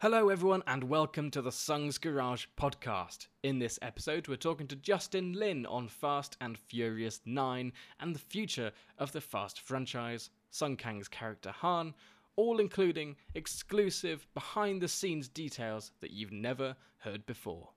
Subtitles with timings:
[0.00, 3.26] Hello, everyone, and welcome to the Sung's Garage podcast.
[3.42, 8.20] In this episode, we're talking to Justin Lin on Fast and Furious 9 and the
[8.20, 11.94] future of the Fast franchise, Sung Kang's character Han,
[12.36, 17.68] all including exclusive behind the scenes details that you've never heard before.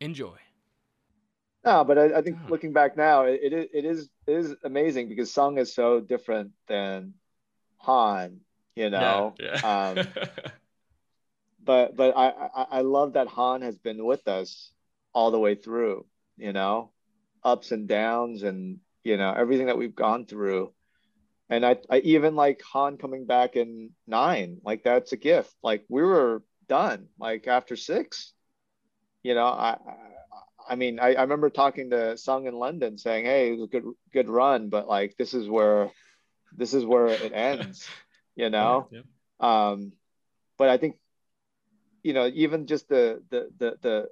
[0.00, 0.36] Enjoy.
[1.64, 2.48] No, but I, I think oh.
[2.48, 6.50] looking back now, it, it, it is it is amazing because Sung is so different
[6.66, 7.14] than
[7.76, 8.40] Han,
[8.74, 9.36] you know.
[9.38, 10.02] Yeah, yeah.
[10.02, 10.08] um,
[11.68, 14.72] but but I, I I love that Han has been with us
[15.12, 16.06] all the way through,
[16.38, 16.92] you know,
[17.44, 20.72] ups and downs and you know everything that we've gone through.
[21.50, 25.54] And I, I even like Han coming back in nine, like that's a gift.
[25.62, 28.32] Like we were done, like after six,
[29.22, 29.44] you know.
[29.46, 29.96] I, I
[30.70, 33.72] I mean, I, I remember talking to Sung in London saying, "Hey, it was a
[33.72, 35.90] good good run, but like this is where
[36.56, 37.86] this is where it ends,"
[38.36, 38.88] you know.
[38.90, 39.70] Yeah, yeah.
[39.70, 39.92] Um,
[40.58, 40.96] but I think
[42.08, 44.08] you know, even just the the the the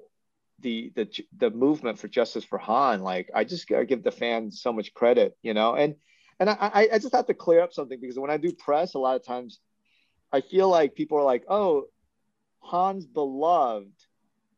[0.60, 4.61] the the the movement for justice for Han, like I just gotta give the fans
[4.61, 5.94] so much credit, you know, and
[6.39, 8.98] and I I just have to clear up something because when I do press, a
[8.98, 9.61] lot of times
[10.30, 11.84] I feel like people are like, oh,
[12.70, 13.97] Han's beloved,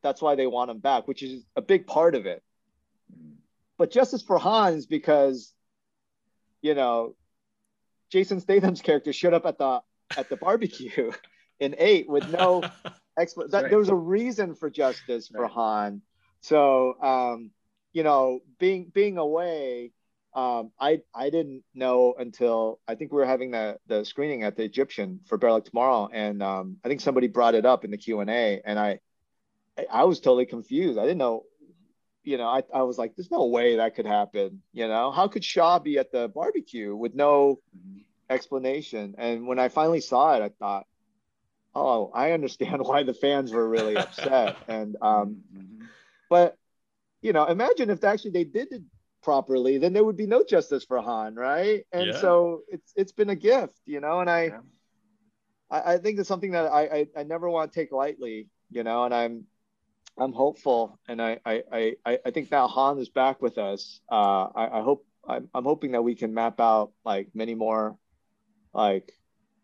[0.03, 2.43] that's why they want him back, which is a big part of it.
[3.77, 5.55] But justice for Han is because,
[6.61, 7.15] you know,
[8.11, 9.81] Jason Statham's character showed up at the
[10.17, 11.13] at the barbecue
[11.61, 12.65] in eight with no
[13.19, 13.71] Expl- that, right.
[13.71, 15.41] There was a reason for justice right.
[15.41, 16.03] for Han.
[16.41, 17.51] So, um,
[17.93, 19.93] you know, being being away,
[20.35, 24.57] um, I I didn't know until I think we were having the the screening at
[24.57, 27.91] the Egyptian for Better Luck Tomorrow, and um, I think somebody brought it up in
[27.91, 29.01] the Q and A, and I
[29.91, 30.99] I was totally confused.
[30.99, 31.45] I didn't know.
[32.25, 34.61] You know, I, I was like, there's no way that could happen.
[34.75, 38.01] You know, how could Shaw be at the barbecue with no mm-hmm.
[38.29, 39.15] explanation?
[39.17, 40.87] And when I finally saw it, I thought,
[41.79, 44.57] oh, I understand why the fans were really upset.
[44.69, 45.85] and um, mm-hmm.
[46.29, 46.57] but
[47.23, 48.83] you know, imagine if actually they did it
[49.23, 51.85] properly, then there would be no justice for Han, right?
[51.93, 52.21] And yeah.
[52.21, 54.61] so it's it's been a gift, you know, and I yeah.
[55.71, 58.85] I, I, think it's something that I, I, I never want to take lightly, you
[58.85, 59.45] know, and I'm
[60.17, 61.63] I'm hopeful and I I,
[62.07, 64.01] I, I think now Han is back with us.
[64.11, 67.99] Uh, I, I hope I'm, I'm hoping that we can map out like many more
[68.73, 69.13] like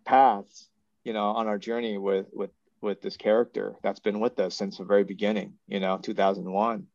[0.05, 0.69] paths
[1.05, 2.51] you know, on our journey with with
[2.81, 5.55] with this character that's been with us since the very beginning.
[5.69, 6.87] You know, 2001.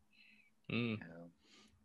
[0.72, 0.98] Mm.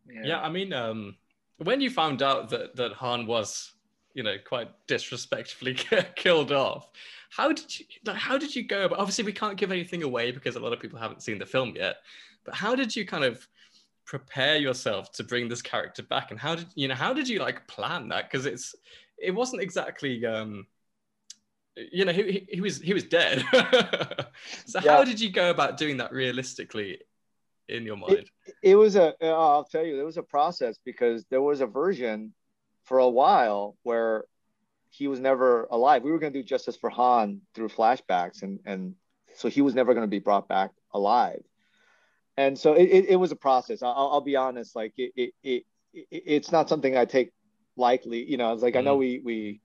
[0.06, 0.20] Yeah.
[0.22, 1.16] yeah, I mean, um,
[1.58, 3.72] when you found out that that Han was,
[4.12, 5.74] you know, quite disrespectfully
[6.16, 6.90] killed off,
[7.30, 8.88] how did you how did you go?
[8.88, 11.46] But obviously, we can't give anything away because a lot of people haven't seen the
[11.46, 11.96] film yet.
[12.44, 13.46] But how did you kind of
[14.04, 17.38] prepare yourself to bring this character back, and how did you know how did you
[17.38, 18.30] like plan that?
[18.30, 18.74] Because it's
[19.18, 20.66] it wasn't exactly um,
[21.76, 23.44] you know he, he was he was dead
[24.66, 24.92] so yeah.
[24.92, 26.98] how did you go about doing that realistically
[27.68, 28.12] in your mind
[28.46, 31.66] it, it was a i'll tell you it was a process because there was a
[31.66, 32.32] version
[32.84, 34.24] for a while where
[34.90, 38.60] he was never alive we were going to do justice for han through flashbacks and
[38.64, 38.94] and
[39.34, 41.42] so he was never going to be brought back alive
[42.36, 45.34] and so it, it, it was a process I'll, I'll be honest like it, it,
[45.42, 45.64] it,
[46.10, 47.32] it's not something i take
[47.76, 48.78] lightly you know it's like mm.
[48.78, 49.00] i know mm-hmm.
[49.00, 49.60] we we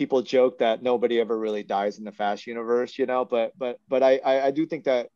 [0.00, 3.78] people joke that nobody ever really dies in the fast universe you know but but
[3.86, 5.10] but i i, I do think that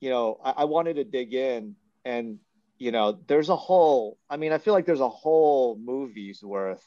[0.00, 2.40] you know I, I, wanted to dig in and
[2.76, 6.84] you know there's a whole i mean i feel like there's a whole movie's worth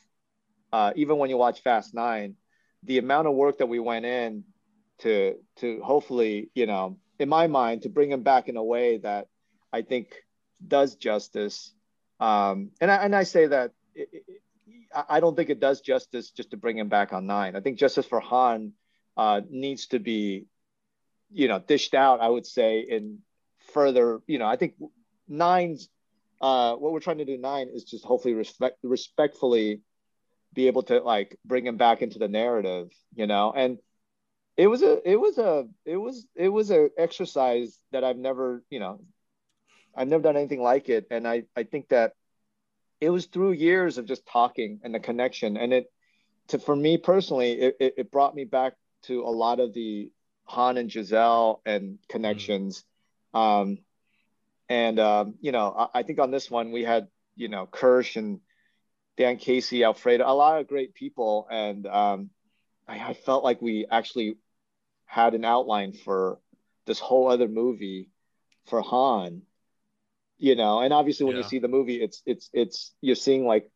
[0.74, 2.36] uh, even when you watch fast nine
[2.84, 4.44] the amount of work that we went in
[4.98, 8.98] to to hopefully you know in my mind to bring him back in a way
[8.98, 9.28] that
[9.72, 10.14] i think
[10.68, 11.74] does justice.
[12.20, 14.10] Um and i and i say that it,
[15.10, 17.56] I don't think it does justice just to bring him back on nine.
[17.56, 18.74] I think justice for Han
[19.16, 20.46] uh, needs to be,
[21.32, 22.22] you know, dished out.
[22.22, 23.20] I would say in
[23.74, 24.76] further, you know, I think
[25.28, 25.90] nine's
[26.42, 29.82] uh, what we're trying to do nine is just hopefully respect respectfully
[30.54, 33.80] be able to like bring him back into the narrative, you know, and
[34.56, 38.64] it was a it was a it was it was a exercise that I've never,
[38.70, 39.02] you know,
[39.96, 42.14] I've never done anything like it, and I I think that
[43.00, 45.58] it was through years of just talking and the connection.
[45.58, 45.92] And it
[46.50, 48.74] to for me personally it, it, it brought me back
[49.04, 50.10] to a lot of the
[50.46, 52.84] han and giselle and connections.
[53.36, 53.38] Mm-hmm.
[53.38, 53.78] um
[54.70, 58.16] and um you know I, I, think on this one we had you know kirsch
[58.16, 58.40] and
[59.18, 61.48] dan casey alfredo a lot of great people.
[61.50, 62.30] And um
[62.88, 64.38] I, I felt like we actually
[65.06, 66.40] had an outline for
[66.86, 68.10] this whole other movie
[68.66, 69.44] for han
[70.38, 71.44] you know and obviously when yeah.
[71.44, 73.70] you see the movie it's it's it's you're seeing like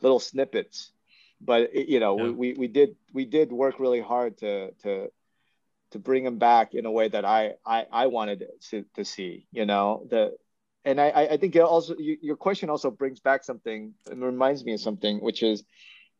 [0.00, 0.92] little snippets
[1.40, 2.24] but it, you know yeah.
[2.24, 5.10] we, we we did we did work really hard to to
[5.90, 9.46] to bring him back in a way that I I, I wanted to, to see.
[9.52, 10.36] You know the,
[10.84, 13.94] and I I think it also your question also brings back something.
[14.10, 15.64] and reminds me of something, which is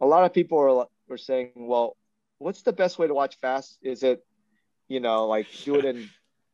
[0.01, 1.97] a lot of people are were saying, well,
[2.39, 3.79] what's the best way to watch Fast?
[3.83, 4.25] Is it,
[4.89, 6.09] you know, like do it in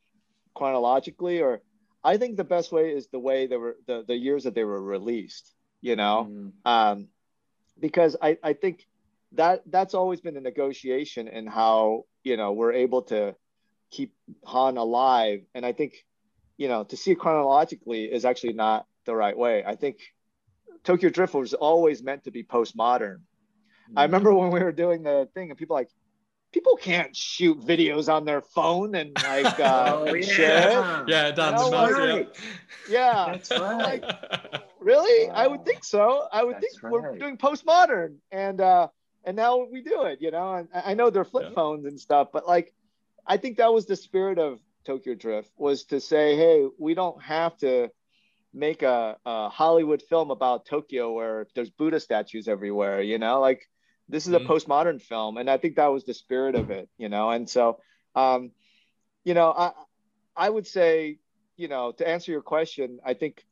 [0.54, 1.60] chronologically, or
[2.04, 4.64] I think the best way is the way they were the the years that they
[4.64, 5.52] were released.
[5.80, 6.52] You know, mm.
[6.64, 7.08] um,
[7.80, 8.86] because I I think
[9.32, 13.34] that that's always been a negotiation in how you know we're able to
[13.90, 14.14] keep
[14.44, 16.04] Han alive, and I think
[16.56, 19.64] you know to see it chronologically is actually not the right way.
[19.64, 19.98] I think
[20.84, 23.16] Tokyo Drift was always meant to be postmodern.
[23.18, 23.98] Mm-hmm.
[23.98, 25.90] I remember when we were doing the thing, and people like,
[26.54, 30.24] people can't shoot videos on their phone and like uh, oh, yeah.
[30.24, 31.58] share Yeah, done.
[31.58, 32.28] You know, right.
[32.88, 34.00] Yeah, that's right.
[34.00, 34.04] Like,
[34.80, 35.28] really?
[35.28, 35.34] Wow.
[35.34, 36.28] I would think so.
[36.32, 36.92] I would that's think right.
[36.92, 38.86] we're doing postmodern, and uh,
[39.24, 40.22] and now we do it.
[40.22, 41.54] You know, and I know they're flip yeah.
[41.54, 42.72] phones and stuff, but like,
[43.26, 47.20] I think that was the spirit of Tokyo Drift was to say, hey, we don't
[47.20, 47.90] have to
[48.52, 53.02] make a, a Hollywood film about Tokyo where there's Buddha statues everywhere.
[53.02, 53.68] You know, like
[54.08, 54.44] this is mm-hmm.
[54.44, 56.88] a postmodern film, and I think that was the spirit of it.
[56.98, 57.80] You know, and so,
[58.14, 58.52] um,
[59.24, 59.72] you know, I
[60.36, 61.18] I would say,
[61.56, 63.44] you know, to answer your question, I think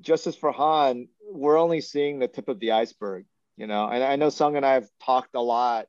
[0.00, 3.26] Justice for Han, we're only seeing the tip of the iceberg.
[3.56, 5.86] You know, and I know Sung and I have talked a lot,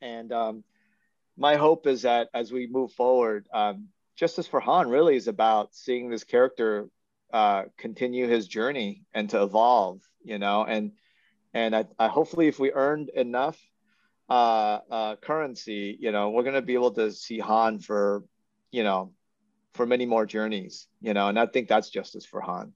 [0.00, 0.64] and um,
[1.36, 5.74] my hope is that as we move forward, um, Justice for Han really is about
[5.74, 6.88] seeing this character
[7.32, 10.00] uh, continue his journey and to evolve.
[10.22, 10.92] You know, and
[11.54, 13.58] and I, I hopefully if we earned enough
[14.28, 18.24] uh, uh, currency, you know, we're gonna be able to see Han for,
[18.72, 19.12] you know,
[19.72, 22.72] for many more journeys, you know, and I think that's justice for Han.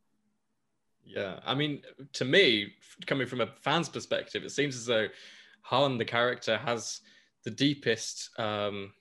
[1.05, 1.83] Yeah, I mean,
[2.15, 2.75] to me,
[3.07, 5.09] coming from a fan's perspective, it seems as though
[5.63, 7.01] Han, the character, has
[7.45, 8.31] the deepest.
[8.39, 8.93] Um,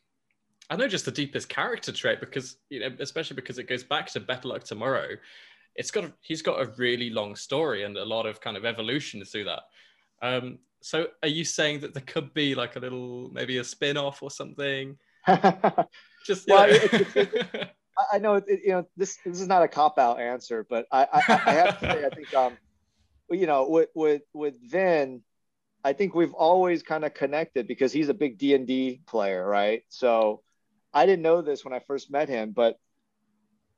[0.69, 4.07] I know just the deepest character trait because you know, especially because it goes back
[4.11, 5.15] to Better Luck Tomorrow,
[5.77, 8.65] it's got a, he's got a really long story and a lot of kind of
[8.65, 9.61] evolution through that.
[10.21, 14.21] Um, so are you saying that there could be like a little maybe a spin-off
[14.23, 14.97] or something?
[16.25, 17.71] Just well, it's, it's,
[18.11, 21.07] I know it, you know this this is not a cop out answer, but I,
[21.13, 22.57] I, I have to say I think um
[23.29, 25.21] you know with with with Vin,
[25.83, 29.45] I think we've always kind of connected because he's a big D and D player,
[29.45, 29.83] right?
[29.89, 30.41] So
[30.93, 32.77] I didn't know this when I first met him, but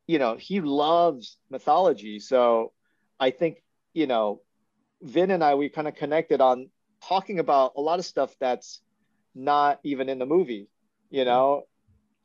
[0.09, 2.19] you know, he loves mythology.
[2.19, 2.73] So
[3.19, 3.61] I think,
[3.93, 4.41] you know,
[5.03, 6.71] Vin and I, we kind of connected on
[7.07, 8.81] talking about a lot of stuff that's
[9.35, 10.67] not even in the movie,
[11.11, 11.65] you know,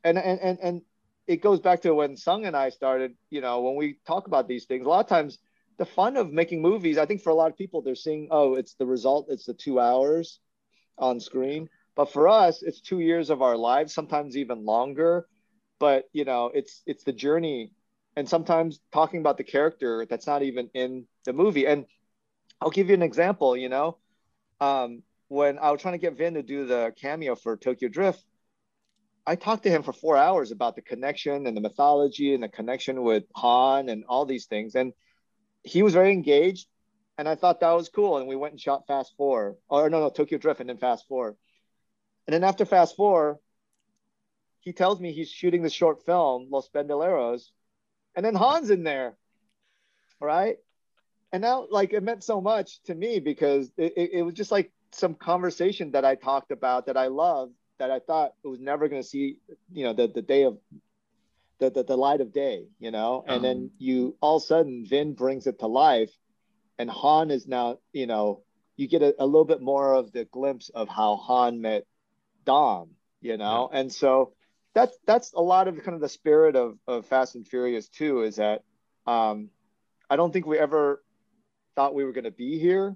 [0.03, 0.81] and, and, and, and
[1.27, 4.47] it goes back to when Sung and I started, you know, when we talk about
[4.47, 5.37] these things, a lot of times
[5.77, 8.55] the fun of making movies, I think for a lot of people, they're seeing, oh,
[8.55, 10.39] it's the result, it's the two hours
[10.97, 11.69] on screen.
[11.95, 15.27] But for us, it's two years of our lives, sometimes even longer
[15.79, 17.71] but you know it's it's the journey
[18.15, 21.67] and sometimes talking about the character that's not even in the movie.
[21.67, 21.85] And
[22.61, 23.97] i'll give you an example you know?
[24.61, 28.23] Um, when i was trying to get vin to do the cameo for tokyo drift
[29.27, 32.49] i talked to him for four hours about the connection and the mythology and the
[32.49, 34.75] connection with han and all these things.
[34.75, 34.93] And
[35.63, 36.67] he was very engaged
[37.17, 39.57] and i thought that was cool and we went and shot fast four.
[39.67, 41.35] Or no no tokyo drift and then fast four.
[42.27, 43.39] And then after fast four
[44.59, 47.49] he tells me he's shooting the short film Los Bandoleros,
[48.15, 49.15] and then Han's in there,
[50.19, 50.57] right?
[51.31, 54.51] And now, like, it meant so much to me because it, it, it was just
[54.51, 58.59] like some conversation that I talked about that I love that I thought it was
[58.59, 59.37] never going to see,
[59.71, 60.57] you know, the, the day of
[61.59, 63.75] the, the, the light of day, you know, and um, then uh-huh.
[63.79, 66.11] you all of a sudden Vin brings it to life
[66.77, 68.41] and Han is now, you know,
[68.75, 71.85] you get a, a little bit more of the glimpse of how Han met
[72.45, 72.89] Dom,
[73.21, 73.79] you know, yeah.
[73.79, 74.33] and so
[74.75, 78.21] that's that's a lot of kind of the spirit of, of Fast and Furious too.
[78.21, 78.63] Is that
[79.07, 79.49] um,
[80.09, 81.01] I don't think we ever
[81.75, 82.95] thought we were going to be here,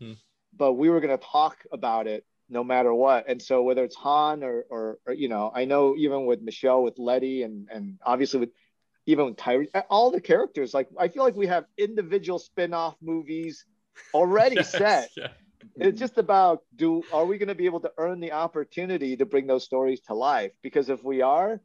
[0.00, 0.12] hmm.
[0.54, 3.28] but we were going to talk about it no matter what.
[3.28, 6.82] And so whether it's Han or, or, or you know, I know even with Michelle,
[6.82, 8.50] with Letty, and and obviously with
[9.06, 13.64] even with Tyrese, all the characters, like I feel like we have individual spin-off movies
[14.12, 15.10] already yes, set.
[15.16, 15.28] Yeah
[15.76, 19.26] it's just about do are we going to be able to earn the opportunity to
[19.26, 20.52] bring those stories to life?
[20.62, 21.60] Because if we are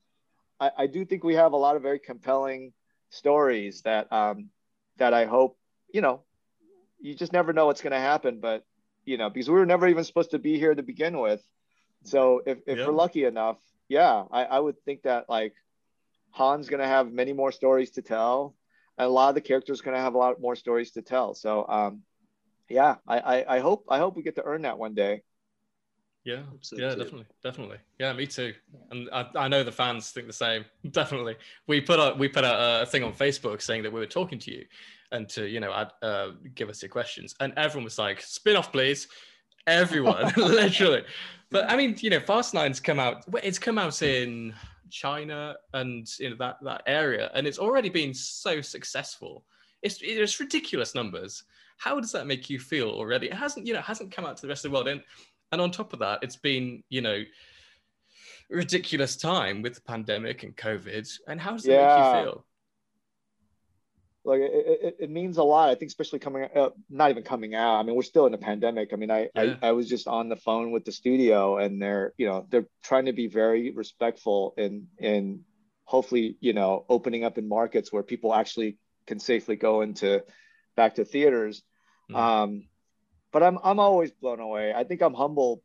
[0.60, 2.74] i, I do think we have a lot of very compelling
[3.10, 4.50] stories that um
[4.98, 5.58] that i hope
[5.94, 6.22] you know
[7.00, 8.66] you just never know what's going to happen but
[9.06, 11.42] you know because we were never even supposed to be here to begin with.
[12.04, 12.86] So if, if yeah.
[12.86, 15.54] we're lucky enough yeah I, I would think that like
[16.32, 18.56] han's going to have many more stories to tell.
[18.98, 21.34] And a lot of the characters going to have a lot more stories to tell.
[21.36, 22.02] So um
[22.70, 25.24] yeah, I, I, I hope I hope we get to earn that one day.
[26.24, 26.42] Yeah,
[26.74, 26.98] yeah, too.
[26.98, 27.78] definitely, definitely.
[28.00, 28.54] Yeah, me too.
[28.92, 30.66] And I, I know the fans think the same.
[30.92, 31.38] Definitely.
[31.68, 34.38] We put out we put out a thing on Facebook saying that we were talking
[34.40, 34.66] to you,
[35.14, 38.58] and to you know add, uh, give us your questions, and everyone was like, "Spin
[38.58, 39.08] off, please."
[39.68, 41.04] Everyone, literally.
[41.50, 43.24] But I mean, you know, Fast Nine's come out.
[43.42, 44.54] It's come out in
[44.90, 49.46] China and you know that that area, and it's already been so successful.
[49.82, 51.44] It's it's ridiculous numbers.
[51.78, 53.28] How does that make you feel already?
[53.28, 55.02] It hasn't you know hasn't come out to the rest of the world, and
[55.52, 57.24] and on top of that, it's been, you know,
[58.50, 61.10] ridiculous time with the pandemic and COVID.
[61.28, 61.88] And how does it yeah.
[61.88, 62.46] make you feel?
[64.26, 65.70] Like it, it, it, means a lot.
[65.70, 67.78] I think, especially coming, uh, not even coming out.
[67.78, 68.90] I mean, we're still in a pandemic.
[68.92, 69.56] I mean, I, yeah.
[69.62, 72.68] I, I was just on the phone with the studio, and they're, you know, they're
[72.84, 75.46] trying to be very respectful in, in
[75.86, 80.22] hopefully, you know, opening up in markets where people actually can safely go into
[80.78, 81.62] back to theaters.
[82.10, 82.16] Mm.
[82.16, 82.68] Um,
[83.34, 84.74] but I'm I'm always blown away.
[84.74, 85.60] I think I'm humbled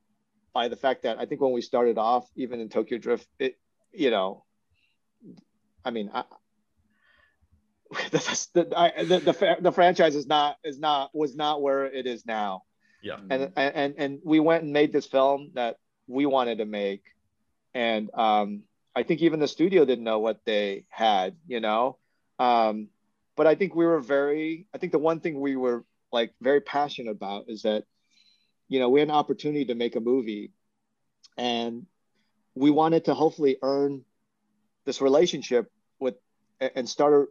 [0.53, 3.57] by the fact that I think when we started off, even in Tokyo Drift, it
[3.93, 4.45] you know,
[5.85, 6.25] I mean, I,
[8.11, 12.07] the, the, I, the, the, the franchise is not is not was not where it
[12.07, 12.63] is now.
[13.03, 13.19] Yeah.
[13.31, 15.77] And and and we went and made this film that
[16.07, 17.05] we wanted to make,
[17.75, 18.63] and um,
[18.95, 21.99] I think even the studio didn't know what they had, you know.
[22.39, 22.89] Um,
[23.37, 24.67] but I think we were very.
[24.75, 27.85] I think the one thing we were like very passionate about is that
[28.69, 30.53] you know we had an opportunity to make a movie
[31.37, 31.87] and
[32.55, 34.05] we wanted to hopefully earn
[34.85, 36.15] this relationship with
[36.61, 37.29] and start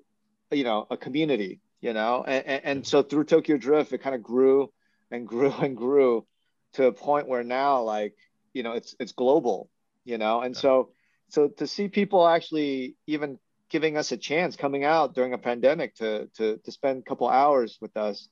[0.51, 4.15] a you know a community you know and, and so through tokyo drift it kind
[4.15, 4.71] of grew
[5.11, 6.25] and grew and grew
[6.73, 8.15] to a point where now like
[8.53, 9.69] you know it's it's global
[10.03, 10.89] you know and so
[11.29, 13.37] so to see people actually even
[13.71, 17.27] giving us a chance coming out during a pandemic to to to spend a couple
[17.27, 18.27] hours with us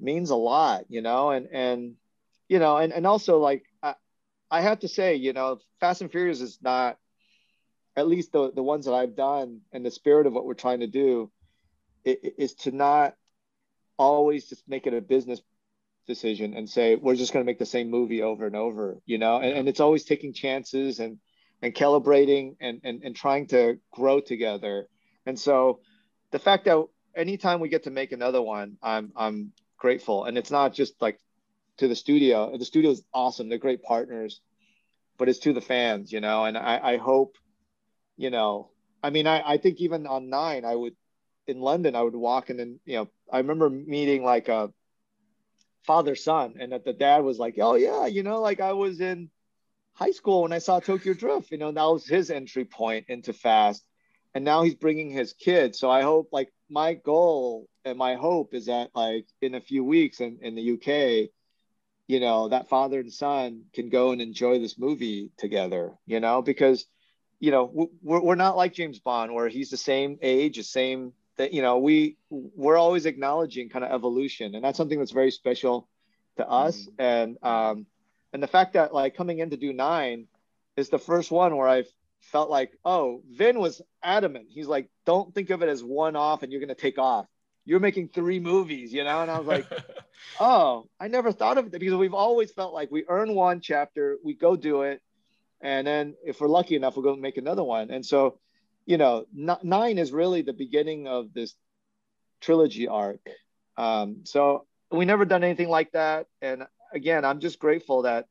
[0.00, 1.94] means a lot, you know, and and
[2.48, 3.94] you know, and and also like I,
[4.50, 6.96] I have to say, you know, Fast and Furious is not
[7.96, 10.80] at least the the ones that I've done and the spirit of what we're trying
[10.80, 11.30] to do
[12.04, 13.14] is to not
[13.98, 15.42] always just make it a business
[16.06, 19.18] decision and say we're just going to make the same movie over and over you
[19.18, 19.38] know?
[19.38, 21.18] And, and it's always taking chances and
[21.62, 24.88] and calibrating and, and and trying to grow together
[25.26, 25.80] and so
[26.30, 26.84] the fact that
[27.16, 30.24] anytime we get to make another one i'm i'm grateful.
[30.24, 31.18] And it's not just like
[31.78, 32.56] to the studio.
[32.58, 33.48] The studio is awesome.
[33.48, 34.40] They're great partners,
[35.16, 36.44] but it's to the fans, you know.
[36.44, 37.36] And I, I hope,
[38.16, 38.70] you know,
[39.02, 40.96] I mean, I, I think even on nine, I would
[41.46, 44.70] in London, I would walk and then, you know, I remember meeting like a
[45.84, 49.00] father son, and that the dad was like, "Oh yeah, you know, like I was
[49.00, 49.30] in
[49.98, 51.50] high school when I saw Tokyo Drift.
[51.50, 53.84] You know, that was his entry point into fast,
[54.34, 55.78] and now he's bringing his kids.
[55.78, 59.82] So I hope like my goal and my hope is that like in a few
[59.82, 61.30] weeks in, in the UK,
[62.06, 66.42] you know, that father and son can go and enjoy this movie together, you know,
[66.42, 66.86] because,
[67.40, 71.12] you know, we're, we're not like James Bond where he's the same age, the same
[71.36, 75.30] that, you know, we, we're always acknowledging kind of evolution and that's something that's very
[75.30, 75.88] special
[76.36, 76.82] to us.
[76.82, 77.02] Mm-hmm.
[77.02, 77.86] And, um,
[78.32, 80.26] and the fact that like coming in to do nine
[80.76, 81.88] is the first one where I've
[82.20, 84.46] felt like, oh, Vin was adamant.
[84.50, 87.26] He's like, don't think of it as one off and you're going to take off.
[87.64, 89.20] You're making three movies, you know?
[89.20, 89.66] And I was like,
[90.40, 94.16] oh, I never thought of it because we've always felt like we earn one chapter,
[94.24, 95.02] we go do it.
[95.60, 97.90] And then if we're lucky enough, we'll go make another one.
[97.90, 98.38] And so,
[98.86, 101.54] you know, nine is really the beginning of this
[102.40, 103.20] trilogy arc.
[103.76, 106.26] Um, so we never done anything like that.
[106.40, 108.26] And again, I'm just grateful that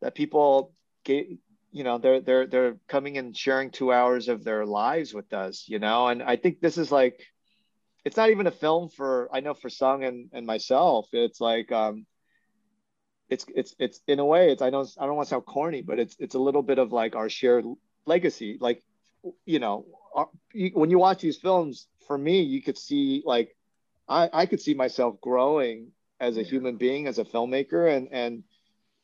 [0.00, 0.72] that people
[1.04, 1.38] gave,
[1.72, 5.66] you know they're they're they're coming and sharing two hours of their lives with us
[5.68, 6.08] you know?
[6.08, 7.20] And i think this is like
[8.04, 11.70] it's not even a film for i know for sung and and myself it's like
[11.72, 12.06] um
[13.28, 15.82] it's it's it's in a way it's i know i don't want to sound corny
[15.82, 17.64] but it's it's a little bit of like our shared
[18.06, 18.82] legacy like
[19.44, 19.84] you know
[20.14, 23.54] our, you, when you watch these films for me you could see like
[24.08, 25.88] i i could see myself growing
[26.20, 28.44] as a human being as a filmmaker and and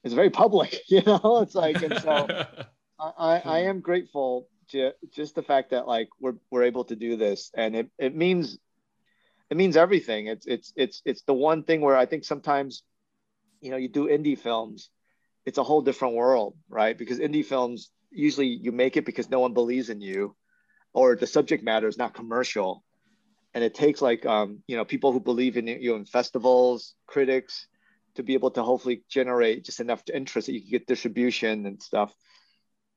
[0.04, 1.40] it's very public, you know.
[1.42, 2.28] It's like, and so
[3.00, 7.16] I, I am grateful to just the fact that like we're we're able to do
[7.16, 8.58] this, and it it means
[9.50, 10.26] it means everything.
[10.26, 12.82] It's it's it's it's the one thing where I think sometimes,
[13.60, 14.90] you know, you do indie films,
[15.46, 16.96] it's a whole different world, right?
[16.96, 20.36] Because indie films usually you make it because no one believes in you,
[20.92, 22.83] or the subject matter is not commercial,
[23.54, 27.66] and it takes like um you know people who believe in you in festivals, critics
[28.14, 31.82] to be able to hopefully generate just enough interest that you can get distribution and
[31.82, 32.14] stuff.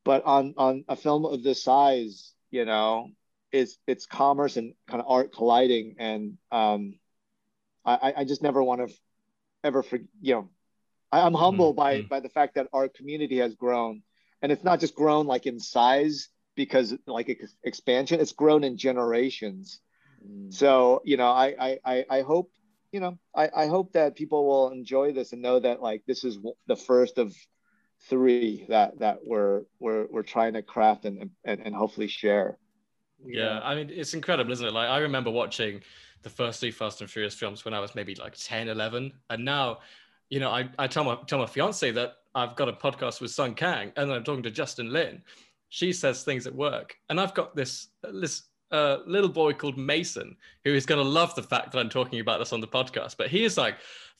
[0.03, 3.09] But on on a film of this size, you know,
[3.51, 6.95] it's it's commerce and kind of art colliding, and um,
[7.85, 8.93] I I just never want to
[9.63, 10.49] ever for you know
[11.11, 12.07] I'm humbled mm-hmm.
[12.07, 14.01] by by the fact that our community has grown,
[14.41, 18.77] and it's not just grown like in size because like ex- expansion, it's grown in
[18.77, 19.79] generations.
[20.27, 20.53] Mm.
[20.53, 22.51] So you know, I I I hope
[22.91, 26.23] you know I I hope that people will enjoy this and know that like this
[26.23, 27.35] is the first of
[28.09, 32.57] three that that we're we're we're trying to craft and and, and hopefully share.
[33.25, 34.73] Yeah, I mean it's incredible, isn't it?
[34.73, 35.81] Like I remember watching
[36.23, 39.13] the first three Fast and Furious films when I was maybe like 10, 11.
[39.29, 39.79] And now,
[40.29, 43.31] you know, I, I tell my tell my fiance that I've got a podcast with
[43.31, 45.21] Sung Kang and I'm talking to Justin Lin.
[45.69, 46.97] She says things at work.
[47.09, 51.33] And I've got this this uh, little boy called Mason who is going to love
[51.35, 53.15] the fact that I'm talking about this on the podcast.
[53.17, 53.75] But he is like,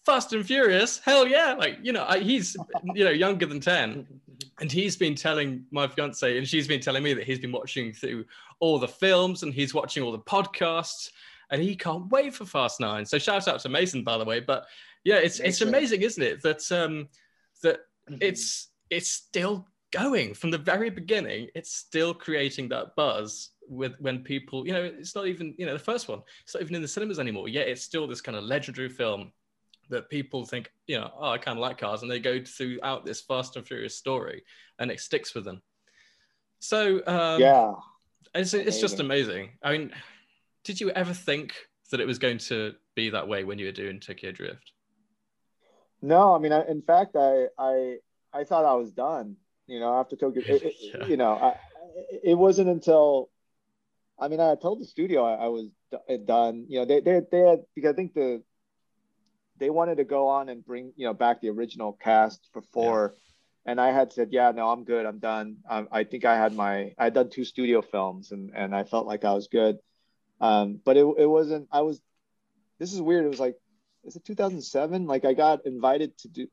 [0.05, 1.53] Fast and Furious, hell yeah!
[1.59, 2.55] Like you know, I, he's
[2.95, 4.07] you know younger than ten,
[4.61, 7.91] and he's been telling my fiance, and she's been telling me that he's been watching
[7.91, 8.23] through
[8.61, 11.09] all the films and he's watching all the podcasts,
[11.51, 13.05] and he can't wait for Fast Nine.
[13.05, 14.39] So shout out to Mason, by the way.
[14.39, 14.65] But
[15.03, 15.45] yeah, it's Mason.
[15.45, 16.41] it's amazing, isn't it?
[16.41, 17.09] That um
[17.63, 18.19] that mm-hmm.
[18.21, 21.49] it's it's still going from the very beginning.
[21.53, 25.73] It's still creating that buzz with when people, you know, it's not even you know
[25.73, 26.21] the first one.
[26.43, 27.49] It's not even in the cinemas anymore.
[27.49, 29.31] Yet it's still this kind of legendary film
[29.89, 33.05] that people think, you know, oh, I kind of like cars, and they go throughout
[33.05, 34.43] this Fast and Furious story,
[34.79, 35.61] and it sticks with them.
[36.59, 37.73] So um, yeah,
[38.33, 39.51] it's it's just amazing.
[39.63, 39.91] I mean
[40.67, 41.55] did you ever think
[41.91, 44.73] that it was going to be that way when you were doing Tokyo Drift?
[46.01, 47.95] No, I mean, I, in fact, I, I,
[48.33, 49.37] I thought I was done.
[49.65, 51.05] You know, after Tokyo, it, yeah.
[51.07, 51.55] you know, I,
[52.21, 53.29] it wasn't until,
[54.19, 55.67] I mean, I told the studio I, I was
[56.25, 56.65] done.
[56.69, 58.41] You know, they, they, they had because I think the,
[59.59, 63.13] they wanted to go on and bring you know back the original cast before.
[63.13, 63.21] Yeah.
[63.67, 65.05] And I had said, yeah, no, I'm good.
[65.05, 65.57] I'm done.
[65.69, 68.85] Um, I think I had my, I had done two studio films and, and I
[68.85, 69.77] felt like I was good.
[70.39, 72.01] Um, but it, it wasn't, I was,
[72.79, 73.25] this is weird.
[73.25, 73.57] It was like,
[74.05, 75.05] is it 2007?
[75.05, 76.47] Like I got invited to do,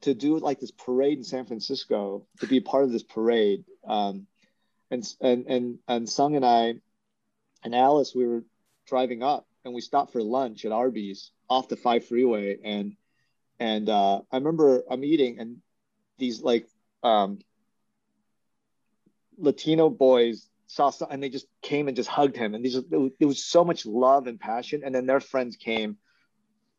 [0.00, 3.64] to do like this parade in San Francisco to be part of this parade.
[3.86, 4.26] Um,
[4.90, 6.74] and, and, and, and Sung and I
[7.64, 8.44] and Alice, we were
[8.86, 12.58] driving up and we stopped for lunch at Arby's off the five freeway.
[12.62, 12.96] And,
[13.58, 15.58] and, uh, I remember I'm eating and
[16.18, 16.68] these like,
[17.02, 17.38] um,
[19.38, 22.54] Latino boys saw and they just came and just hugged him.
[22.54, 24.82] And these there was so much love and passion.
[24.84, 25.96] And then their friends came.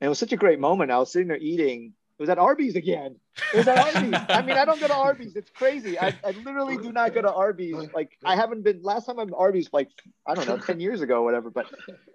[0.02, 0.92] And it was such a great moment.
[0.92, 3.16] I was sitting there eating it was at arby's again.
[3.54, 4.20] It was at arby's.
[4.28, 5.38] I mean i don't go to arby's.
[5.38, 5.98] It's crazy.
[5.98, 7.90] I, I literally do not go to arby's.
[7.94, 9.90] Like i haven't been last time i'm arby's like
[10.28, 11.68] i don't know 10 years ago or whatever but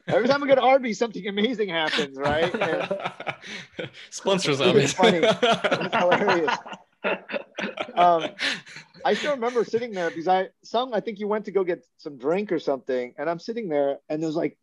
[0.06, 2.54] every time i go to arby's something amazing happens right?
[2.54, 5.20] And sponsors arby's funny.
[5.22, 6.58] It's hilarious.
[7.94, 8.28] Um,
[9.04, 11.84] I still remember sitting there because I some I think you went to go get
[11.96, 14.58] some drink or something, and I'm sitting there and there's like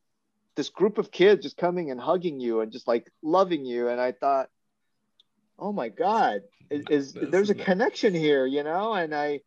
[0.56, 3.99] this group of kids just coming and hugging you and just like loving you, and
[3.99, 4.49] I thought,
[5.62, 8.93] oh my god, is, is there's a connection here, you know?
[8.93, 9.41] And I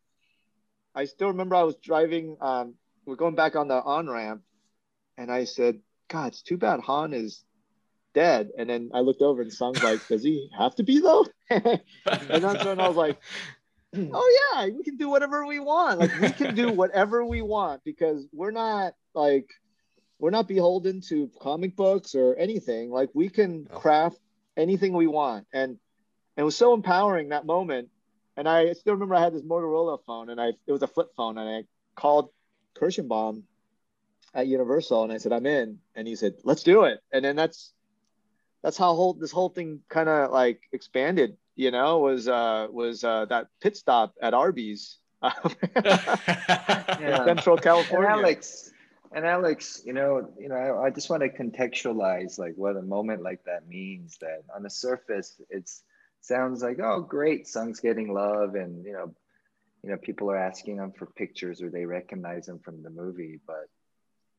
[0.94, 2.36] I still remember I was driving.
[2.40, 2.74] Um,
[3.04, 4.42] we're going back on the on ramp,
[5.18, 7.44] and I said, God, it's too bad Han is
[8.14, 8.50] dead.
[8.56, 11.26] And then I looked over and Sung's like, does he have to be though?
[11.50, 13.18] and that's when I was like,
[13.96, 15.98] oh yeah, we can do whatever we want.
[15.98, 19.50] Like we can do whatever we want because we're not like
[20.18, 22.90] we're not beholden to comic books or anything.
[22.90, 24.18] Like we can craft
[24.56, 25.46] anything we want.
[25.52, 25.78] And
[26.36, 27.88] it was so empowering that moment.
[28.36, 31.14] And I still remember I had this Motorola phone and I it was a flip
[31.16, 32.30] phone and I called
[32.74, 33.42] Kirschenbaum
[34.34, 35.78] at Universal and I said, I'm in.
[35.94, 37.00] And he said, Let's do it.
[37.12, 37.72] And then that's
[38.62, 43.04] that's how whole this whole thing kind of like expanded you know, was uh, was
[43.04, 47.24] uh, that pit stop at Arby's, yeah.
[47.24, 48.08] Central California.
[48.08, 48.72] And Alex,
[49.12, 52.82] and Alex, you know, you know, I, I just want to contextualize like what a
[52.82, 54.18] moment like that means.
[54.20, 55.82] That on the surface, it's
[56.24, 59.14] sounds like oh great, Sung's getting love, and you know,
[59.82, 63.40] you know, people are asking them for pictures or they recognize them from the movie,
[63.46, 63.68] but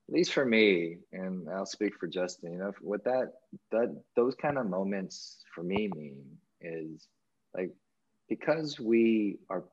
[0.08, 3.34] at least for me, and I'll speak for Justin, you know, what that
[3.72, 6.24] that those kind of moments for me mean
[6.62, 7.08] is
[7.56, 7.72] like
[8.28, 9.64] because we are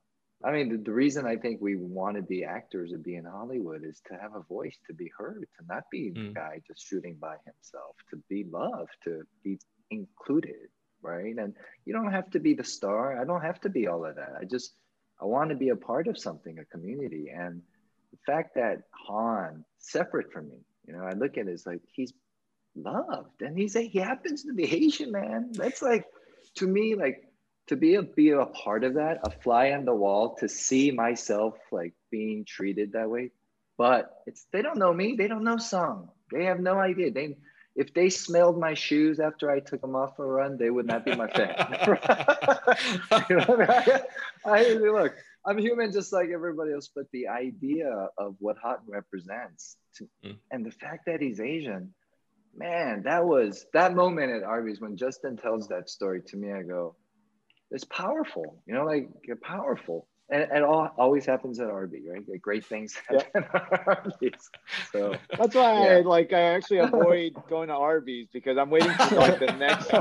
[0.44, 3.24] I mean, the, the, reason I think we want to be actors and be in
[3.24, 6.14] Hollywood is to have a voice, to be heard, to not be mm.
[6.14, 10.68] the guy just shooting by himself, to be loved, to be included,
[11.02, 11.36] right?
[11.36, 13.20] And you don't have to be the star.
[13.20, 14.34] I don't have to be all of that.
[14.40, 14.72] I just,
[15.20, 17.30] I want to be a part of something, a community.
[17.34, 17.62] And
[18.10, 21.80] the fact that Han, separate from me, you know, I look at it as like
[21.92, 22.12] he's
[22.74, 25.52] loved and he's a, he happens to be Asian, man.
[25.52, 26.06] That's like,
[26.56, 27.24] to me, like
[27.68, 30.90] to be a be a part of that, a fly on the wall, to see
[30.90, 33.30] myself like being treated that way.
[33.78, 36.10] But it's they don't know me, they don't know Sung.
[36.30, 37.10] They have no idea.
[37.10, 37.36] They
[37.74, 40.86] if they smelled my shoes after I took them off for a run, they would
[40.86, 41.54] not be my fan.
[43.30, 44.00] you know, I,
[44.44, 45.14] I, look,
[45.46, 50.36] I'm human just like everybody else, but the idea of what Han represents to, mm.
[50.50, 51.94] and the fact that he's Asian,
[52.54, 56.52] man, that was that moment at Arby's when Justin tells that story to me.
[56.52, 56.94] I go,
[57.70, 62.24] it's powerful, you know, like you're powerful and it all always happens at Arby, right?
[62.26, 63.60] Like great things happen yeah.
[63.72, 64.50] at Arby's.
[64.90, 65.96] So that's why yeah.
[65.96, 69.92] I like I actually avoid going to Arby's because I'm waiting for like the next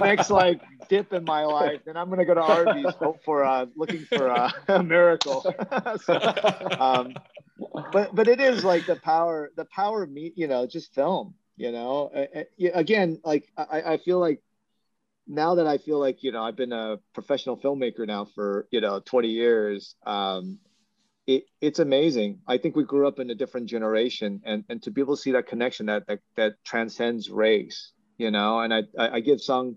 [0.00, 3.66] next like dip in my life, and I'm gonna go to Arby's hope for uh
[3.76, 5.42] looking for a, a miracle.
[6.02, 6.14] so,
[6.80, 7.14] um,
[7.92, 11.34] but but it is like the power the power of me, you know, just film.
[11.58, 12.10] You know,
[12.74, 14.42] again, like I, I feel like
[15.26, 18.80] now that I feel like you know I've been a professional filmmaker now for you
[18.80, 20.58] know 20 years, um,
[21.26, 22.40] it, it's amazing.
[22.46, 25.22] I think we grew up in a different generation, and and to be able to
[25.22, 29.76] see that connection that that, that transcends race, you know, and I, I give Sung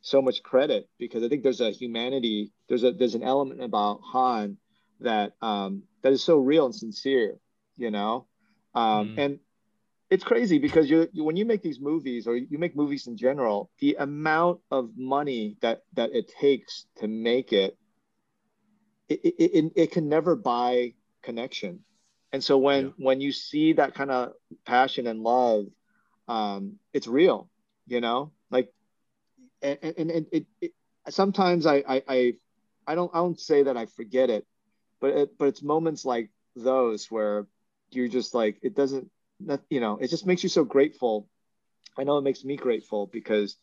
[0.00, 4.00] so much credit because I think there's a humanity, there's a there's an element about
[4.04, 4.58] Han
[5.00, 7.38] that um, that is so real and sincere,
[7.76, 8.26] you know,
[8.74, 9.18] um, mm.
[9.18, 9.40] and
[10.10, 13.16] it's crazy because you, you, when you make these movies or you make movies in
[13.16, 17.76] general the amount of money that that it takes to make it
[19.08, 20.92] it, it, it, it can never buy
[21.22, 21.80] connection
[22.32, 22.92] and so when yeah.
[22.98, 24.32] when you see that kind of
[24.64, 25.66] passion and love
[26.26, 27.48] um it's real
[27.86, 28.72] you know like
[29.62, 30.72] and, and, and it, it
[31.08, 32.32] sometimes I, I i
[32.86, 34.46] i don't i don't say that i forget it
[35.00, 37.46] but it, but it's moments like those where
[37.90, 39.10] you're just like it doesn't
[39.46, 41.28] that you know it just makes you so grateful.
[41.98, 43.56] I know it makes me grateful because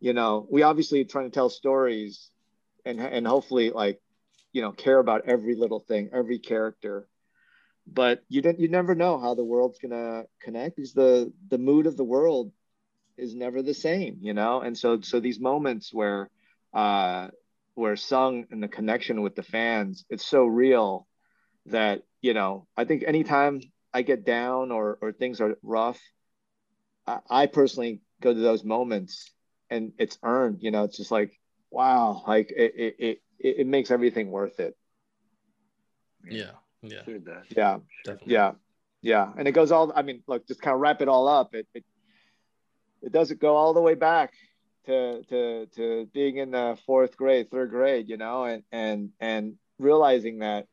[0.00, 2.30] you know we obviously trying to tell stories
[2.84, 4.00] and and hopefully like
[4.52, 7.08] you know care about every little thing every character.
[7.86, 11.86] But you don't you never know how the world's gonna connect because the the mood
[11.86, 12.52] of the world
[13.16, 14.60] is never the same you know?
[14.60, 16.30] And so so these moments where
[16.74, 17.28] uh
[17.74, 21.06] where sung and the connection with the fans it's so real
[21.66, 23.60] that you know i think anytime
[23.92, 26.00] I get down or or things are rough,
[27.06, 29.30] I, I personally go to those moments
[29.70, 30.58] and it's earned.
[30.62, 31.38] You know, it's just like
[31.70, 34.76] wow, like it it it, it makes everything worth it.
[36.30, 36.50] Yeah,
[36.82, 37.02] yeah,
[37.56, 38.34] yeah, Definitely.
[38.34, 38.52] yeah,
[39.02, 39.32] yeah.
[39.36, 39.92] And it goes all.
[39.94, 41.54] I mean, look, just kind of wrap it all up.
[41.54, 41.84] It it
[43.02, 44.32] it doesn't go all the way back
[44.86, 49.54] to to to being in the fourth grade, third grade, you know, and and and
[49.78, 50.66] realizing that,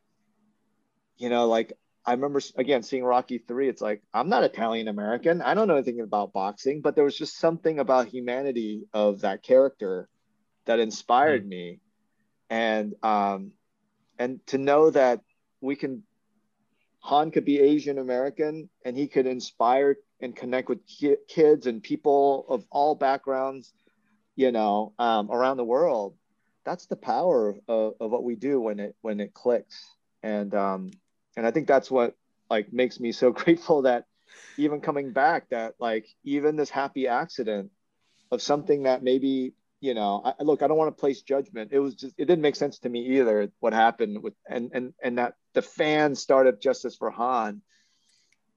[1.18, 1.72] you know, like
[2.06, 3.68] I remember again seeing Rocky three.
[3.68, 5.42] It's like I'm not Italian American.
[5.42, 9.42] I don't know anything about boxing, but there was just something about humanity of that
[9.42, 10.08] character
[10.66, 11.80] that inspired mm me,
[12.48, 13.52] and um,
[14.18, 15.20] and to know that
[15.60, 16.04] we can,
[17.00, 21.82] Han could be Asian American, and he could inspire and connect with ki- kids and
[21.82, 23.74] people of all backgrounds,
[24.36, 26.14] you know, um, around the world.
[26.64, 29.84] That's the power of, of what we do when it when it clicks,
[30.22, 30.90] and um,
[31.36, 32.14] and i think that's what
[32.50, 34.04] like makes me so grateful that
[34.56, 37.70] even coming back that like even this happy accident
[38.30, 41.70] of something that maybe you know I, look i don't want to place judgment.
[41.72, 44.94] It was just it didn't make sense to me either what happened with and and
[45.02, 47.62] and that the fans started justice for han.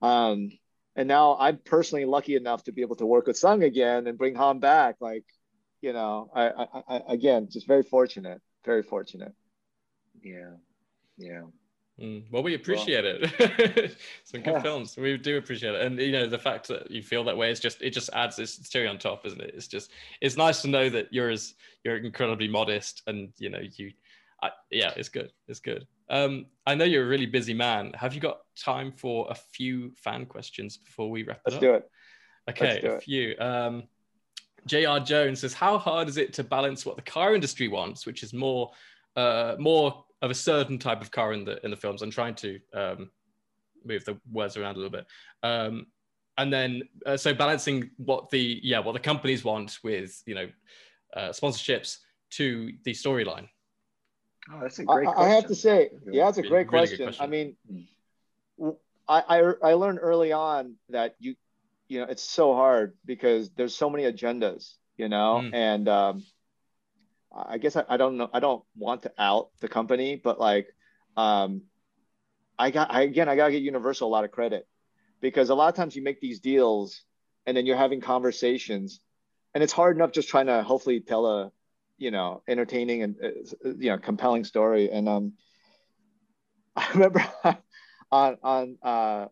[0.02, 0.50] Um
[0.96, 4.18] and now i'm personally lucky enough to be able to work with sung again and
[4.18, 4.96] bring han back.
[5.00, 5.26] Like
[5.82, 9.34] you know i i, I again just very fortunate very fortunate.
[10.22, 10.56] Yeah.
[11.18, 11.44] Yeah
[12.00, 13.98] Mm, well, we appreciate well, it.
[14.24, 14.62] Some good yeah.
[14.62, 14.96] films.
[14.96, 17.60] We do appreciate it, and you know the fact that you feel that way is
[17.60, 19.54] just it just adds this cherry on top, isn't it?
[19.54, 23.60] It's just it's nice to know that you're as you're incredibly modest, and you know
[23.76, 23.92] you,
[24.42, 25.34] I, yeah, it's good.
[25.48, 25.88] It's good.
[26.10, 27.92] Um, I know you're a really busy man.
[27.96, 31.62] Have you got time for a few fan questions before we wrap it Let's up?
[31.62, 31.90] do it.
[32.50, 33.36] Okay, do a few.
[33.40, 33.84] Um,
[34.68, 35.02] J.R.
[35.02, 38.34] Jones says, "How hard is it to balance what the car industry wants, which is
[38.34, 38.72] more,
[39.18, 42.02] uh, more of a certain type of car in the in the films.
[42.02, 43.10] I'm trying to um,
[43.86, 45.06] move the words around a little bit.
[45.44, 45.88] Um,
[46.38, 50.50] and then uh, so balancing what the yeah what the companies want with you know
[51.16, 51.98] uh, sponsorships
[52.32, 53.48] to the storyline.
[54.52, 55.08] Oh, that's a great.
[55.08, 57.06] I, I have to say, yeah, that's a great really question.
[57.06, 57.24] question.
[57.24, 57.56] I mean,
[59.08, 61.36] I, I I learned early on that you
[61.88, 65.54] you know it's so hard because there's so many agendas, you know, mm.
[65.54, 66.24] and um,
[67.32, 68.30] I guess I, I don't know.
[68.34, 70.68] I don't want to out the company, but like,
[71.16, 71.64] um,
[72.58, 74.68] I got, I, again, I got to get Universal a lot of credit
[75.22, 77.04] because a lot of times you make these deals
[77.46, 79.00] and then you're having conversations
[79.54, 81.52] and it's hard enough just trying to hopefully tell a,
[81.98, 84.90] you know, entertaining and, uh, you know, compelling story.
[84.90, 85.34] And, um,
[86.76, 87.26] I remember
[88.12, 89.26] on, on, uh,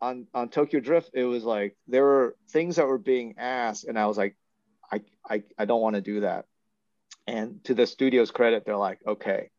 [0.00, 3.98] on on Tokyo Drift, it was like there were things that were being asked, and
[3.98, 4.36] I was like,
[4.90, 6.46] I I, I don't want to do that.
[7.26, 9.50] And to the studio's credit, they're like, okay.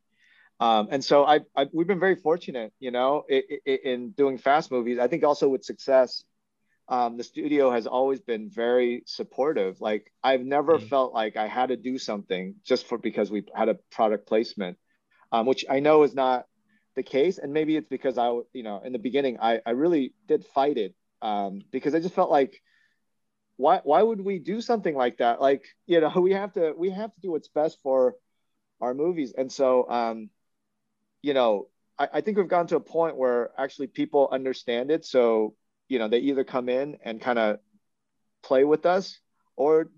[0.60, 4.72] Um, and so I, I, we've been very fortunate, you know, in, in doing fast
[4.72, 5.00] movies.
[5.00, 6.24] I think also with success,
[6.88, 9.80] um, the studio has always been very supportive.
[9.82, 10.88] Like I've never mm-hmm.
[10.88, 14.78] felt like I had to do something just for because we had a product placement,
[15.32, 16.46] um, which I know is not
[16.96, 17.38] the case.
[17.38, 20.78] And maybe it's because I, you know, in the beginning, I, I really did fight
[20.78, 22.62] it um, because I just felt like,
[23.62, 25.42] why, why would we do something like that?
[25.42, 28.16] Like, you know, we have to, we have to do what's best for
[28.80, 29.34] our movies.
[29.38, 30.30] And so, um,
[31.22, 35.06] you know, I, I think we've gotten to a point where actually people understand it.
[35.06, 35.56] So
[35.92, 37.60] you know they either come in and kind of
[38.44, 39.20] play with us
[39.58, 39.92] or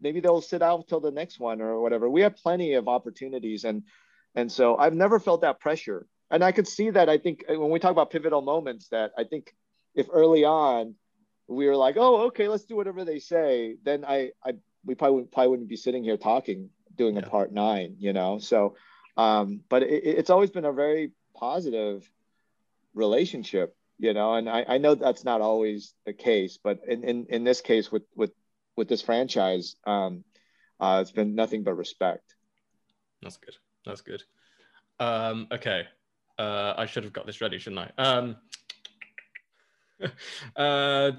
[0.00, 3.64] maybe they'll sit out till the next one or whatever we have plenty of opportunities
[3.64, 3.82] and
[4.34, 7.70] and so i've never felt that pressure and i could see that i think when
[7.70, 9.54] we talk about pivotal moments that i think
[9.94, 10.94] if early on
[11.48, 13.76] we were like oh okay let's do whatever they say.
[13.82, 14.52] Then i i
[14.84, 17.22] we probably wouldn't, probably wouldn't be sitting here talking doing yeah.
[17.22, 18.38] a part nine you know?
[18.38, 18.76] So
[19.16, 22.08] um but it, it's always been a very positive
[22.94, 24.34] relationship you know?
[24.34, 27.90] And I, I know that's not always the case but in, in in this case
[27.90, 28.32] with with
[28.76, 30.24] with this franchise um
[30.80, 32.34] uh it's been nothing but respect.
[33.22, 33.56] That's good.
[33.86, 34.22] That's good.
[35.00, 35.86] Um okay.
[36.38, 38.02] Uh i should have got this ready shouldn't i?
[38.02, 38.36] Um
[40.56, 41.12] uh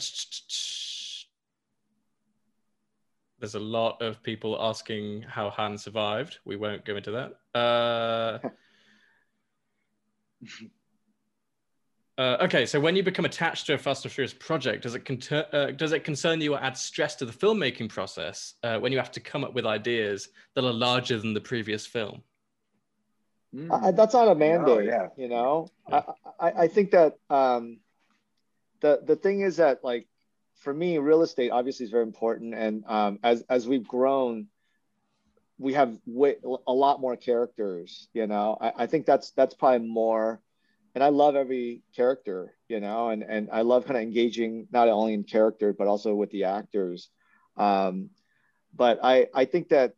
[3.39, 6.39] there's a lot of people asking how Han survived.
[6.43, 7.57] We won't go into that.
[7.57, 8.39] Uh,
[12.17, 15.05] Uh, okay, so when you become attached to a Fast and Furious project, does it
[15.05, 15.21] con-
[15.53, 18.97] uh, does it concern you or add stress to the filmmaking process uh, when you
[18.97, 22.21] have to come up with ideas that are larger than the previous film?
[23.55, 23.95] Mm.
[23.95, 25.07] that's not a mandate, oh, yeah.
[25.15, 25.69] you know.
[25.89, 26.01] Yeah.
[26.41, 27.79] I, I, I think that um,
[28.81, 30.07] the the thing is that like
[30.57, 34.47] for me, real estate obviously is very important, and um, as as we've grown,
[35.57, 35.97] we have
[36.67, 38.07] a lot more characters.
[38.13, 40.41] You know, I, I think that's that's probably more
[40.95, 44.87] and I love every character, you know, and and I love kind of engaging not
[44.87, 47.09] only in character but also with the actors.
[47.57, 48.09] Um,
[48.75, 49.95] but I I think that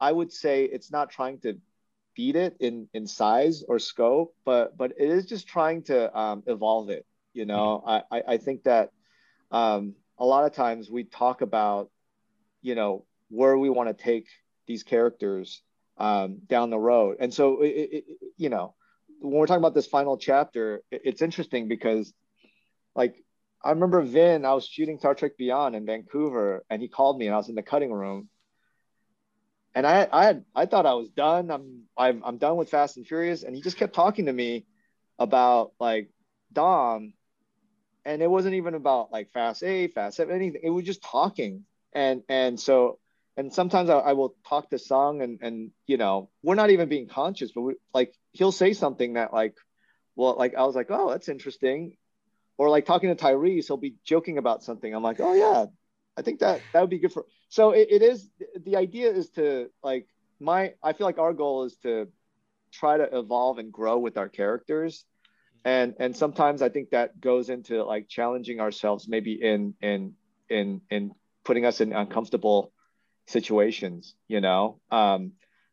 [0.00, 1.58] I would say it's not trying to
[2.14, 6.42] beat it in in size or scope, but but it is just trying to um,
[6.46, 7.06] evolve it.
[7.32, 8.14] You know, mm-hmm.
[8.14, 8.90] I I think that
[9.50, 11.90] um, a lot of times we talk about,
[12.62, 14.26] you know, where we want to take
[14.66, 15.62] these characters
[15.98, 18.04] um, down the road, and so it, it,
[18.36, 18.74] you know
[19.20, 22.12] when we're talking about this final chapter, it's interesting because,
[22.94, 23.14] like,
[23.62, 24.46] I remember Vin.
[24.46, 27.50] I was shooting Star Trek Beyond in Vancouver, and he called me, and I was
[27.50, 28.28] in the cutting room.
[29.74, 31.50] And I, I, had, I thought I was done.
[31.50, 34.66] I'm, I'm, I'm done with Fast and Furious, and he just kept talking to me
[35.18, 36.08] about like
[36.52, 37.12] Dom,
[38.04, 40.60] and it wasn't even about like Fast Eight, Fast Seven, anything.
[40.62, 42.98] It was just talking, and and so
[43.36, 46.88] and sometimes I, I, will talk to Sung and and you know we're not even
[46.88, 49.56] being conscious, but we, like he'll say something that like,
[50.16, 51.96] well, like I was like, oh, that's interesting,
[52.58, 54.94] or like talking to Tyrese, he'll be joking about something.
[54.94, 55.66] I'm like, oh yeah,
[56.16, 57.26] I think that that would be good for.
[57.48, 58.28] So it, it is
[58.64, 60.06] the idea is to like
[60.38, 62.08] my I feel like our goal is to
[62.72, 65.04] try to evolve and grow with our characters
[65.64, 70.14] and and sometimes i think that goes into like challenging ourselves maybe in in
[70.48, 71.12] in in
[71.44, 72.72] putting us in uncomfortable
[73.26, 74.80] situations, you know.
[74.90, 75.32] Um,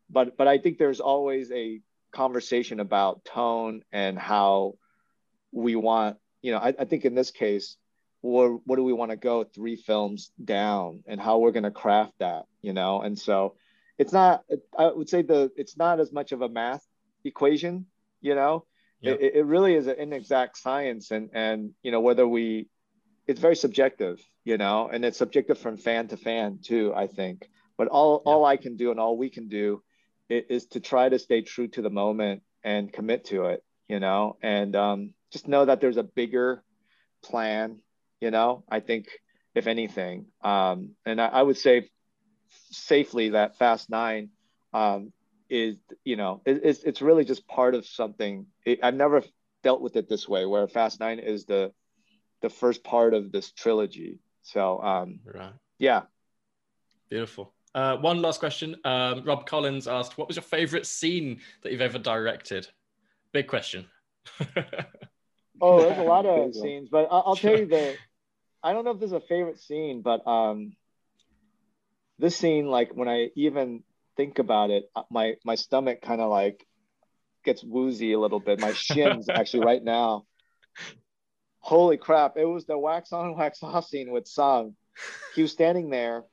[0.10, 4.76] but but I think there's always a conversation about tone and how
[5.52, 7.78] we want, you know, I, I think in this case,
[8.22, 11.72] where what do we want to go three films down and how we're going to
[11.72, 13.02] craft that, you know?
[13.02, 13.56] And so
[13.98, 14.44] it's not,
[14.78, 16.86] I would say the, it's not as much of a math
[17.24, 17.86] equation,
[18.22, 18.66] you know,
[19.02, 19.20] yep.
[19.20, 22.68] it, it really is an inexact science and, and, you know, whether we,
[23.28, 27.50] it's very subjective, you know, and it's subjective from fan to fan too, I think.
[27.78, 28.32] But all yeah.
[28.32, 29.84] all I can do and all we can do
[30.30, 34.00] is, is, to try to stay true to the moment and commit to it, you
[34.00, 36.64] know, and um, just know that there's a bigger
[37.24, 37.80] plan,
[38.22, 38.64] you know.
[38.70, 39.08] I think
[39.54, 41.90] if anything, um, and I, I would say
[42.72, 44.30] safely that Fast Nine
[44.74, 45.12] um,
[45.50, 48.48] is, you know, it, it's it's really just part of something.
[48.66, 49.24] It, I've never
[49.64, 51.72] dealt with it this way, where Fast Nine is the
[52.42, 54.20] the first part of this trilogy.
[54.44, 55.54] So um, right.
[55.80, 56.04] yeah.
[57.10, 57.54] Beautiful.
[57.74, 58.76] Uh, one last question.
[58.86, 62.68] Um, Rob Collins asked, "What was your favorite scene that you've ever directed?"
[63.32, 63.86] Big question.
[65.62, 67.98] oh, there's a lot of scenes, but I'll, I'll tell you that
[68.64, 70.74] I don't know if there's a favorite scene, but um,
[72.20, 73.84] this scene, like when I even
[74.18, 76.66] think about it, uh, my my stomach kind of like
[77.46, 78.60] gets woozy a little bit.
[78.60, 80.26] My shins actually right now
[81.68, 82.38] holy crap!
[82.38, 84.76] It was the wax on, wax off scene with Sung.
[85.36, 86.24] He was standing there,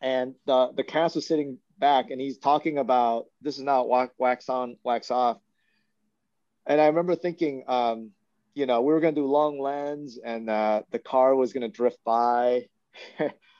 [0.00, 4.12] and the the cast was sitting back, and he's talking about this is not wax,
[4.18, 5.38] wax on, wax off.
[6.66, 8.10] And I remember thinking, um,
[8.54, 11.98] you know, we were gonna do long lens, and uh, the car was gonna drift
[12.04, 12.66] by.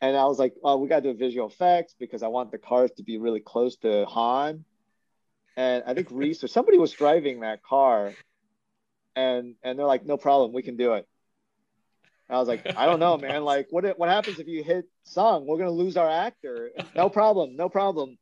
[0.00, 2.58] and I was like, "Oh, we got to do visual effects because I want the
[2.58, 4.64] cars to be really close to Han."
[5.56, 8.12] And I think Reese or somebody was driving that car,
[9.14, 11.06] and and they're like, "No problem, we can do it."
[12.28, 13.44] And I was like, "I don't know, man.
[13.44, 15.46] Like, what what happens if you hit Sung?
[15.46, 16.72] We're gonna lose our actor.
[16.94, 18.18] No problem, no problem."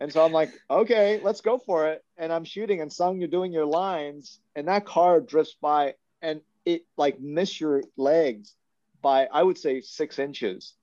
[0.00, 3.28] And so I'm like, "Okay, let's go for it." And I'm shooting, and Sung, you're
[3.28, 8.54] doing your lines, and that car drifts by, and it like miss your legs
[9.02, 10.74] by I would say six inches.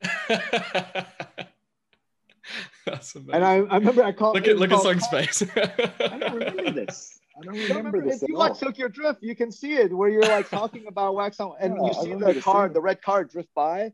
[2.86, 3.34] That's amazing.
[3.34, 4.36] And I, I remember I called.
[4.36, 5.43] Look at look at Sung's face.
[5.56, 7.19] I don't remember this.
[7.38, 8.23] I don't remember, remember this.
[8.23, 11.39] If you watch Tokyo Drift, you can see it where you're like talking about wax
[11.39, 13.91] on, and yeah, you see the car, the red car drift by.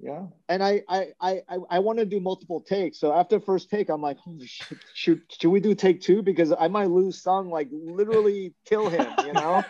[0.00, 0.26] Yeah.
[0.48, 1.40] And I I I
[1.70, 3.00] I want to do multiple takes.
[3.00, 6.52] So after first take, I'm like, oh, should, should should we do take two because
[6.58, 9.64] I might lose Sung, like literally kill him, you know.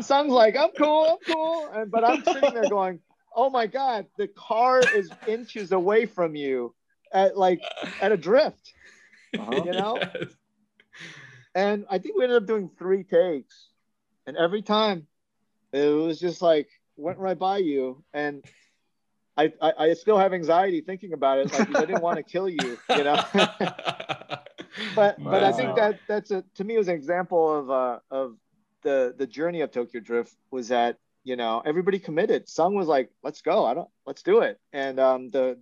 [0.00, 3.00] And Sung's like, I'm cool, I'm cool, and but I'm sitting there going,
[3.36, 6.74] oh my god, the car is inches away from you,
[7.12, 7.60] at like
[8.00, 8.72] at a drift,
[9.38, 9.62] uh-huh.
[9.62, 9.98] you know.
[10.00, 10.32] Yes.
[11.54, 13.68] And I think we ended up doing three takes,
[14.26, 15.06] and every time,
[15.70, 18.42] it was just like went right by you, and
[19.36, 21.52] I I, I still have anxiety thinking about it.
[21.52, 23.22] Like I didn't want to kill you, you know.
[23.34, 23.58] but
[24.96, 25.14] wow.
[25.18, 28.36] but I think that that's a to me was an example of uh of
[28.82, 32.48] the the journey of Tokyo Drift was that you know everybody committed.
[32.48, 33.64] Sung was like, "Let's go!
[33.64, 35.58] I don't let's do it," and um the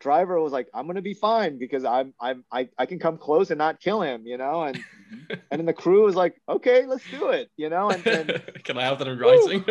[0.00, 3.50] driver was like, "I'm gonna be fine because I'm I'm I, I can come close
[3.50, 5.34] and not kill him," you know, and mm-hmm.
[5.50, 8.78] and then the crew was like, "Okay, let's do it," you know, and, and can
[8.78, 9.64] I have that in writing?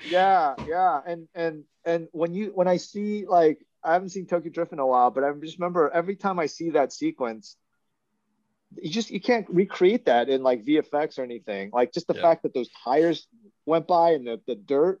[0.10, 4.50] yeah, yeah, and and and when you when I see like I haven't seen Tokyo
[4.50, 7.56] Drift in a while, but I just remember every time I see that sequence,
[8.76, 11.70] you just you can't recreate that in like VFX or anything.
[11.72, 12.22] Like just the yeah.
[12.22, 13.26] fact that those tires
[13.66, 15.00] went by and the, the dirt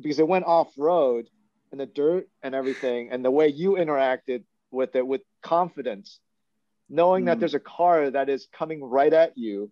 [0.00, 1.28] because it went off road
[1.70, 6.20] and the dirt and everything and the way you interacted with it with confidence
[6.88, 7.26] knowing mm.
[7.26, 9.70] that there's a car that is coming right at you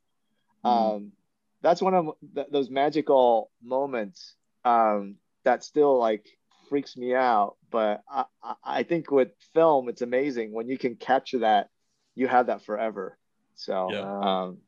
[0.65, 0.69] mm.
[0.69, 1.13] um,
[1.61, 6.27] that's one of th- those magical moments um, that still like
[6.69, 8.25] freaks me out but I,
[8.65, 11.69] I think with film it's amazing when you can capture that
[12.15, 13.17] you have that forever
[13.55, 14.21] so yeah.
[14.43, 14.59] um,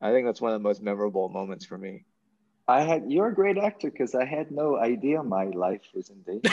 [0.00, 2.04] i think that's one of the most memorable moments for me
[2.68, 6.20] I had you're a great actor because I had no idea my life was in
[6.22, 6.50] danger.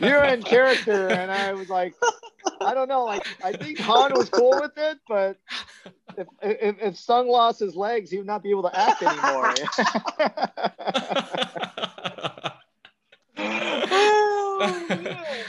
[0.06, 1.94] you're in character, and I was like,
[2.60, 5.38] I don't know, like I think Han was cool with it, but
[6.18, 9.54] if if, if Sung lost his legs, he would not be able to act anymore.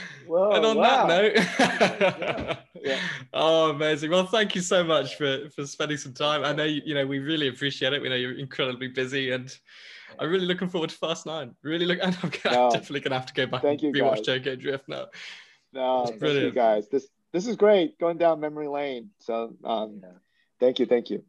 [0.30, 1.06] Whoa, and on wow.
[1.06, 2.56] that note, yeah.
[2.82, 3.00] Yeah.
[3.32, 4.12] oh, amazing!
[4.12, 6.44] Well, thank you so much for for spending some time.
[6.44, 8.00] I know you, you know we really appreciate it.
[8.00, 9.52] We know you're incredibly busy, and
[10.20, 11.56] I'm really looking forward to Fast Nine.
[11.64, 12.70] Really look, and I'm no.
[12.70, 15.06] definitely gonna have to go back thank and rewatch Tokyo Drift now.
[15.72, 16.88] No, it's thank you guys.
[16.88, 19.10] This this is great going down memory lane.
[19.18, 20.10] So, um, yeah.
[20.60, 21.24] thank you, thank you.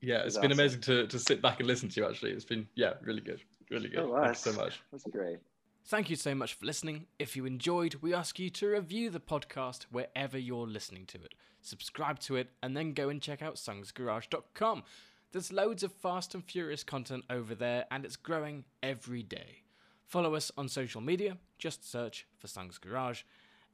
[0.00, 0.60] Yeah, it's been awesome.
[0.60, 2.08] amazing to to sit back and listen to you.
[2.08, 4.10] Actually, it's been yeah, really good, really good.
[4.10, 4.80] Thank you so much.
[4.90, 5.38] That's great.
[5.88, 7.06] Thank you so much for listening.
[7.16, 11.34] If you enjoyed, we ask you to review the podcast wherever you're listening to it.
[11.62, 14.82] Subscribe to it and then go and check out sungsgarage.com.
[15.30, 19.62] There's loads of fast and furious content over there and it's growing every day.
[20.08, 23.22] Follow us on social media, just search for Sungs Garage,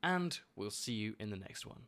[0.02, 1.86] and we'll see you in the next one.